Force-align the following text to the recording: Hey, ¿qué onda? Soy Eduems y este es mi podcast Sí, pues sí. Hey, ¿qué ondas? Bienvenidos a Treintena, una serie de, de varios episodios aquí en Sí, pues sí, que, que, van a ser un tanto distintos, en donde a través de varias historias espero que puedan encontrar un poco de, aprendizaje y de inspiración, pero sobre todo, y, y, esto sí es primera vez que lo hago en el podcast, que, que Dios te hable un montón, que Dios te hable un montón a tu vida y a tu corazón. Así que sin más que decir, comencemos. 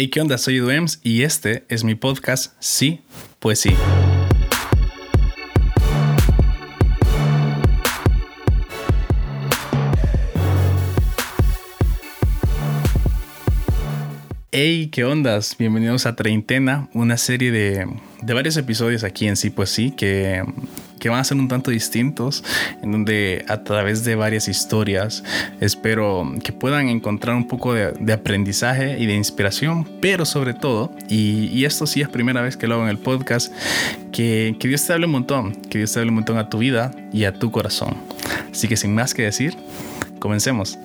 Hey, 0.00 0.10
¿qué 0.10 0.20
onda? 0.20 0.38
Soy 0.38 0.58
Eduems 0.58 1.00
y 1.02 1.24
este 1.24 1.64
es 1.68 1.82
mi 1.82 1.96
podcast 1.96 2.54
Sí, 2.60 3.00
pues 3.40 3.58
sí. 3.58 3.74
Hey, 14.52 14.88
¿qué 14.92 15.02
ondas? 15.04 15.56
Bienvenidos 15.58 16.06
a 16.06 16.14
Treintena, 16.14 16.88
una 16.94 17.16
serie 17.16 17.50
de, 17.50 17.88
de 18.22 18.34
varios 18.34 18.56
episodios 18.56 19.02
aquí 19.02 19.26
en 19.26 19.34
Sí, 19.34 19.50
pues 19.50 19.70
sí, 19.70 19.90
que, 19.90 20.44
que, 20.98 21.08
van 21.08 21.20
a 21.20 21.24
ser 21.24 21.36
un 21.36 21.48
tanto 21.48 21.70
distintos, 21.70 22.44
en 22.82 22.92
donde 22.92 23.44
a 23.48 23.62
través 23.62 24.04
de 24.04 24.14
varias 24.14 24.48
historias 24.48 25.24
espero 25.60 26.30
que 26.42 26.52
puedan 26.52 26.88
encontrar 26.88 27.36
un 27.36 27.46
poco 27.46 27.74
de, 27.74 28.12
aprendizaje 28.12 28.98
y 28.98 29.06
de 29.06 29.14
inspiración, 29.14 29.86
pero 30.00 30.24
sobre 30.24 30.54
todo, 30.54 30.92
y, 31.08 31.46
y, 31.52 31.64
esto 31.64 31.86
sí 31.86 32.00
es 32.00 32.08
primera 32.08 32.42
vez 32.42 32.56
que 32.56 32.66
lo 32.66 32.74
hago 32.74 32.84
en 32.84 32.90
el 32.90 32.98
podcast, 32.98 33.52
que, 34.12 34.56
que 34.58 34.68
Dios 34.68 34.84
te 34.84 34.92
hable 34.92 35.06
un 35.06 35.12
montón, 35.12 35.52
que 35.52 35.78
Dios 35.78 35.92
te 35.92 36.00
hable 36.00 36.10
un 36.10 36.16
montón 36.16 36.38
a 36.38 36.48
tu 36.48 36.58
vida 36.58 36.90
y 37.12 37.24
a 37.24 37.32
tu 37.32 37.50
corazón. 37.50 37.96
Así 38.50 38.68
que 38.68 38.76
sin 38.76 38.94
más 38.94 39.14
que 39.14 39.22
decir, 39.22 39.56
comencemos. 40.18 40.78